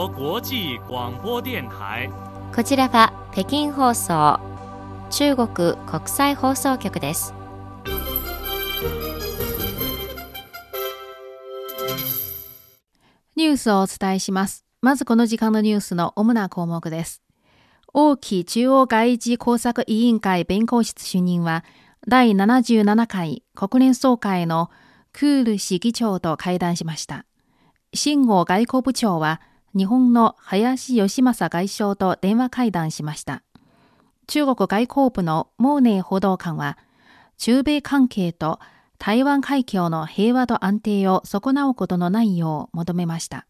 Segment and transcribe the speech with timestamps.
[0.00, 2.10] 国国際
[2.56, 4.40] こちらは北京放送
[5.10, 7.34] 中国国際放送局です
[13.36, 14.64] ニュースをお伝えします。
[14.80, 17.22] まずこの時間のニュースの主な項目です。
[17.92, 21.62] 王毅中央外事工作委員会弁公室主任は、
[22.08, 24.70] 第77回国連総会の
[25.12, 27.26] クール氏議長と会談しました。
[27.92, 29.42] 秦剛外交部長は、
[29.76, 33.42] 日本の林義正外相と電話会談しました。
[34.26, 36.78] 中国外交部の毛寧報道官は、
[37.38, 38.58] 中米関係と
[38.98, 43.46] 台湾海峡の平和と安定を損なうことのないよう求めました。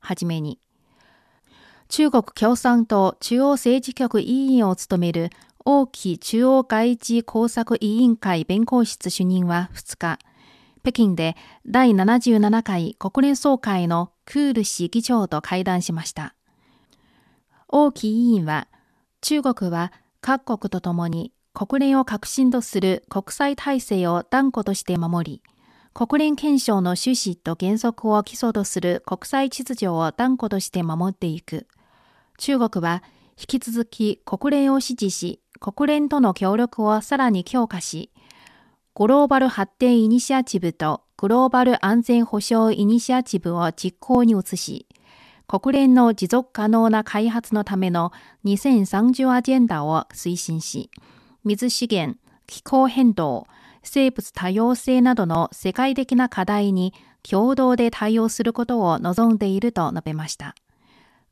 [0.00, 0.58] はじめに、
[1.88, 5.30] 中国共産党中央政治局委員を務める
[5.64, 10.18] 王毅中央外事工作委員会弁公室主任は2日、
[10.84, 11.34] 北京で
[11.66, 16.34] 第77回国連総会のクール氏議長と会談しました。
[17.68, 18.68] 王毅委員は、
[19.22, 25.42] 中国は各国とともに国連を核心とする国際体制を断固として守り、
[25.94, 31.66] 国連憲章の趣旨と原則を基礎とする国際秩序を断固として守っていく。
[32.36, 33.02] 中国は
[33.38, 38.10] 引き続き国連を支持し、国連との協力をさらに強化し、
[38.96, 44.86] グローバル発展イニシアチブとグローバル安全保障イニシアチブを実行に移し、
[45.48, 48.12] 国連の持続可能な開発のための
[48.44, 50.90] 2030アジェンダを推進し、
[51.42, 53.48] 水資源、気候変動、
[53.82, 56.94] 生物多様性などの世界的な課題に
[57.28, 60.54] 共同で対応することを望んでいると述べました。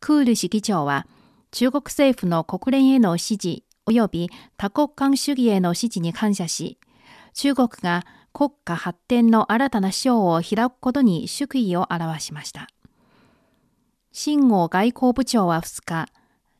[0.00, 1.06] クール氏議長は、
[1.52, 6.76] 中国政府の国連への支持及び多国間主義への支持に感謝し、
[7.34, 12.68] 中国が国家発展の新たな章を開くことに祝意を表しました。
[14.12, 16.06] 秦剛外交部長は2日、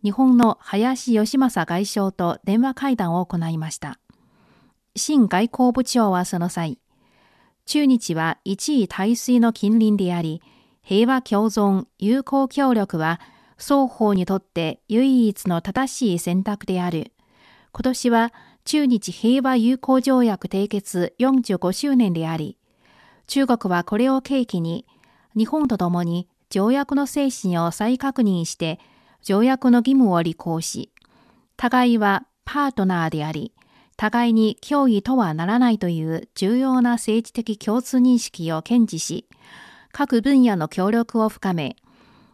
[0.02, 3.98] 日本の林義正外相と電話会談を行いました。
[4.96, 6.78] 新外交部長はその際、
[7.64, 10.42] 中日は一位大水の近隣であり、
[10.82, 13.20] 平和共存、友好協力は
[13.56, 17.12] 双方にとって唯一の正しい選択である。
[17.72, 18.32] 今年は
[18.64, 22.56] 中日平和友好条約締結45周年であり、
[23.26, 24.86] 中国はこれを契機に、
[25.36, 28.78] 日本と共に条約の精神を再確認して、
[29.22, 30.90] 条約の義務を履行し、
[31.56, 33.52] 互いはパートナーであり、
[33.96, 39.26] 互いに脅威とはならないという重要な政治的共通認識を堅持し、
[39.92, 41.76] 各分野の協力を深め、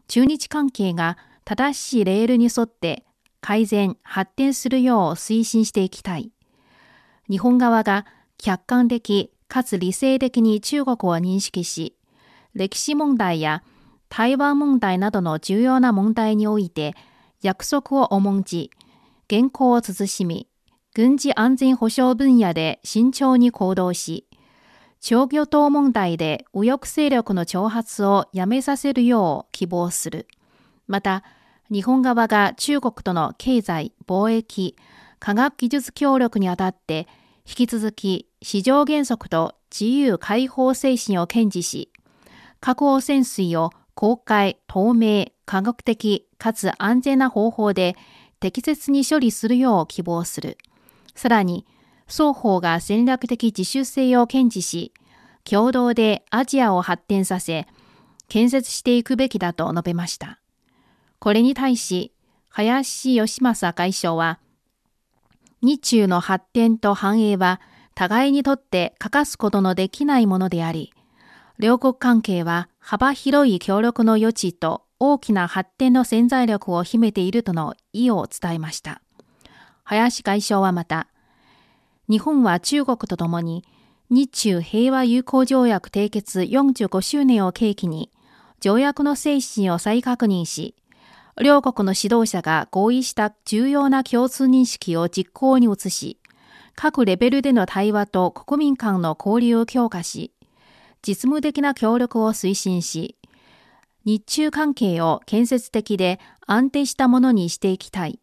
[0.06, 3.04] 中日関係が正しいレールに沿って
[3.40, 6.32] 改善、発展するよう推進していきたい。
[7.30, 8.06] 日本側が
[8.38, 11.94] 客観的かつ理性的に中国を認識し、
[12.54, 13.62] 歴史問題や
[14.08, 16.94] 台湾問題などの重要な問題において
[17.42, 18.70] 約束を重んじ、
[19.30, 20.48] 原稿を慎み、
[20.94, 24.26] 軍事安全保障分野で慎重に行動し、
[25.00, 30.26] 朝魚島問題で右翼勢力の挑発をやめさせるよう希望する。
[30.86, 31.22] また、
[31.70, 34.76] 日本側が中国との経済、貿易、
[35.18, 37.06] 科学技術協力にあたって、
[37.46, 41.90] 引き続き市場原則と自由開放精神を堅持し、
[42.60, 47.96] 核汚染水を公開、透明、科学的かつ安全な方法で
[48.40, 50.56] 適切に処理するよう希望する。
[51.14, 51.66] さらに、
[52.06, 54.92] 双方が戦略的自主性を堅持し、
[55.44, 57.66] 共同でアジアを発展させ、
[58.28, 60.38] 建設していくべきだと述べました。
[61.18, 62.12] これに対し、
[62.48, 64.38] 林義正外相は、
[65.62, 67.60] 日中の発展と繁栄は
[67.94, 70.92] 互いにとって欠かすことのできないものであり、
[71.58, 79.02] 両国関係は幅広い協力の余地と大きな発展の潜在力を秘めているとの意を伝えました。
[79.82, 81.08] 林外相はまた、
[82.08, 83.64] 日本は中国とともに
[84.10, 88.10] 日中平和友好条約締結45周年を契機に
[88.60, 90.74] 条約の精神を再確認し、
[91.42, 96.18] 両国の指導者が合意した重要な共通認識を実行に移し、
[96.74, 100.32] 各レベルでの対話と国民間の交流を強化し、
[101.06, 103.16] 実務的な協力を推進し、
[104.04, 108.18] 日中関係を建設的で安定したものにしていきたい。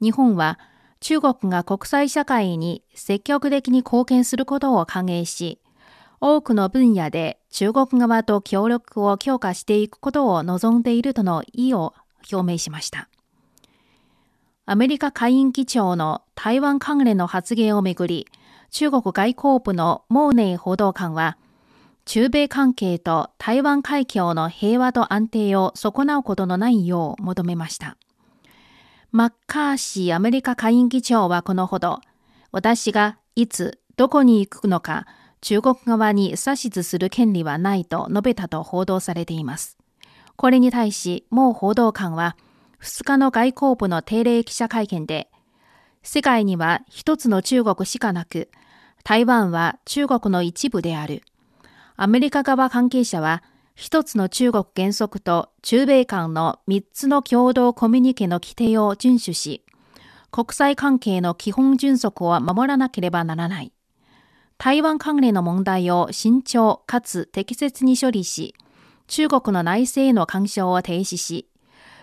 [0.00, 0.58] 日本は
[1.00, 5.60] 中国が国際社会に積極的に貢献することを歓迎し、
[6.20, 11.94] 多くの分野で中国側と協力を強化していくことを望んでいるとの意を
[12.30, 13.08] 表明しました。
[14.66, 18.26] アメリカ下院議長の台湾関連の発言をめぐり、
[18.70, 21.38] 中国外交部のモーネイ報道官は、
[22.04, 27.96] 中米関係と台湾海峡の平和と安定を損なうことのないよう求めました。
[29.10, 32.00] マッカーシーアメリカ下院議長はこのほど、
[32.52, 35.06] 私がいつどこに行くのか
[35.40, 39.77] 中国側に指図する権利はないと述べたと報道されています。
[40.38, 42.36] これに対し、もう報道官は、
[42.80, 45.28] 2日の外交部の定例記者会見で、
[46.04, 48.48] 世界には一つの中国しかなく、
[49.02, 51.24] 台湾は中国の一部である。
[51.96, 53.42] アメリカ側関係者は、
[53.74, 59.64] 一つの中国原則と中米間の三つの共同コミュニケの規定を遵守し、
[60.30, 63.72] 国際関係の基本準則を守らなければならない。
[64.56, 68.54] 台湾関連の問題を慎重かつ適切に処理し、
[69.08, 71.48] 中国の内政への干渉を停止し、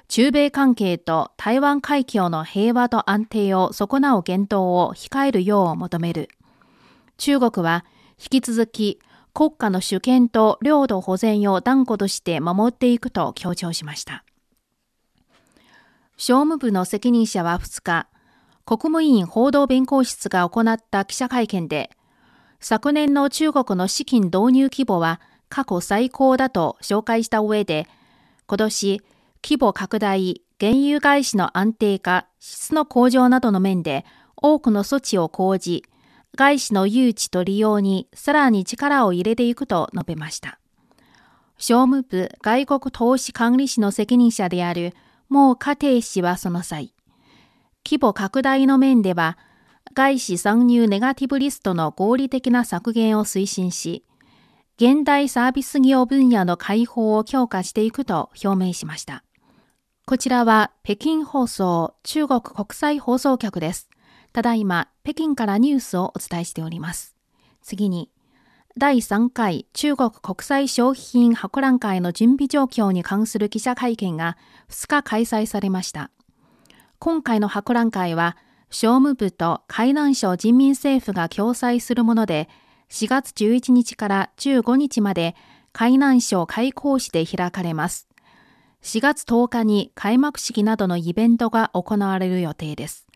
[0.08, 6.30] 中米関係と台湾海峡の平和と安定を損なう言動を控えるよう求める。
[7.18, 7.86] 中国は
[8.20, 9.00] 引き続き
[9.34, 14.24] 国家の主権と領土保全を断固として守っていくと強調しました。
[16.18, 18.08] 商務部の責任者は2日、
[18.66, 21.92] 国務院報道弁公室が行った記者会見で、
[22.60, 25.20] 昨年の中国の資金導入規模は
[25.50, 27.88] 過去最高だと紹介した上で、
[28.48, 29.02] 今年、
[29.44, 34.06] 規模拡大、原油外資の安定化、質の向上などの面で
[34.36, 35.84] 多くの措置を講じ、
[36.36, 40.60] 外資の誘致と利用にさらに力を入れていくと述べました。
[41.58, 44.94] 商務部外国投資管理士の責任者である
[45.32, 46.94] 毛家庭氏はその際、
[47.86, 49.38] 規模拡大の面では、
[49.94, 54.04] 外資参入ネガティブリストの合理的な削減を推進し、
[54.78, 59.24] 現代サービス業分野の開放を強化していくと表明しました。
[60.06, 63.90] こちらは北京放送中国国際放送局です。
[64.34, 67.16] ただいま北京からニュースをお伝えしております。
[67.62, 68.12] 次に、
[68.78, 74.36] 第3回中国国際消費品博覧会の準備状況に関する記者会見が
[74.70, 76.12] 2日開催されました。
[77.00, 78.36] 今回の博覧会は、
[78.70, 82.50] 商務部と海南省人民政府が共催するもので、
[82.90, 85.36] 4月11日から15日まで
[85.74, 88.08] 海南省開港市で開かれます。
[88.82, 93.08] 4月10日に開幕式などのイベントが行われる予定です。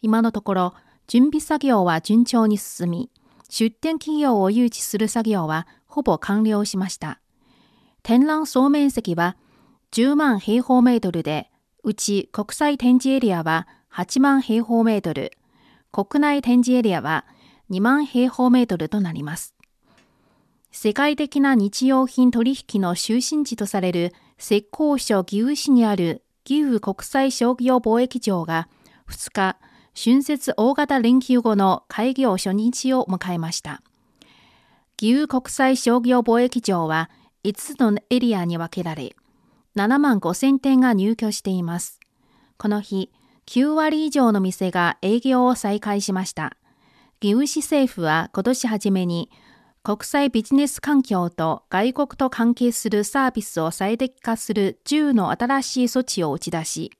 [0.00, 0.74] 今のところ
[1.06, 3.10] 準備作業は順調に進み、
[3.48, 7.20] 出展企業を誘致する作業はほぼ完了しました。
[8.02, 9.36] 展覧総面積は
[9.92, 11.50] 10万平方メートルで、
[11.82, 15.32] うち国際展示エリアは8万平方メートル、
[15.92, 17.24] 国内展示エリアは
[17.70, 19.54] 2万平方メートルとなります。
[20.70, 28.68] 世界的な日用品取引の中心地とされる浙江省義烏市にある義烏国際商業貿易場が
[29.08, 29.56] 2日、
[30.00, 33.82] 春節大型連休後の開業初日を迎えました。
[35.00, 37.10] 義烏国際商業貿易場は
[37.44, 39.16] 5つのエリアに分けられ、
[39.76, 42.00] 7万5千店が入居しています。
[42.56, 43.10] この日、
[43.46, 46.56] 9割以上の店が営業を再開しました。
[47.20, 49.30] 義烏市政府は今年初めに、
[49.82, 56.92] 国際ビジネス環境と外国と関係するサービスを最適化する10の新しい措置を打ち出し、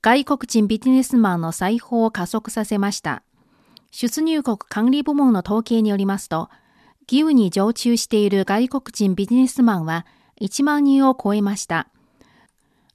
[0.00, 3.22] 外国人ビジネスマンの裁縫を加速させました。
[3.90, 6.48] 出入国管理部門の統計によりますと、
[7.02, 10.06] 義務に常駐している外国人ビジネスマンは
[10.40, 11.88] 1万人を超えました。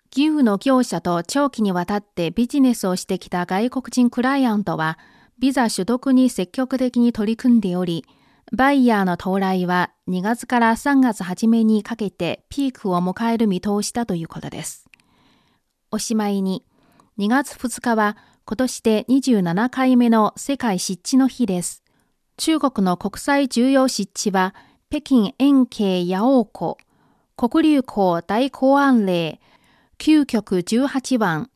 [0.10, 4.98] 義務の業者と長期にわたってビジネスをしてきた外国人クライアントは、
[5.38, 8.06] ビザ取得に積極的に取り組んでおり、
[8.52, 14.88] バイヤーの到来は2月から3月初めにかけてピークを迎える見通しだということです。
[15.92, 16.64] おしまいに、
[17.18, 21.84] 2月2日は今年で27回目の世界湿地の日です。
[22.38, 24.54] 中国の国際重要湿地は、
[24.90, 26.78] 北京円形八王湖、
[27.36, 29.40] 黒竜江大公安嶺、
[29.98, 31.50] 旧局18番、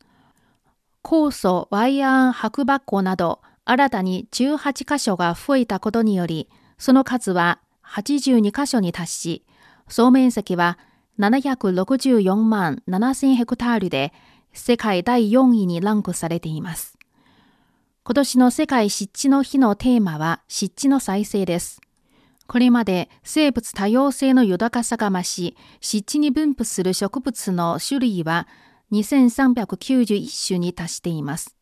[1.02, 9.44] 高祖ワイアン白馬湖など、新たに18カ所が増えたことにより、その数は82カ所に達し、
[9.86, 10.76] 総面積は
[11.20, 14.12] 764万7000ヘクタールで、
[14.52, 16.98] 世界第4位にランクされています。
[18.02, 21.80] 今年の世界湿地の日のテーマは湿地の再生です。
[22.48, 28.48] これまで生物多様性の豊かさが増し、湿地に分布する植物の種類は
[28.90, 31.54] 2391種に達しています。